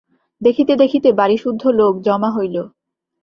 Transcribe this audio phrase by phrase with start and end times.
[0.41, 2.55] দেখিতে দেখিতে বাড়িসুদ্ধ লোক জমা হইল।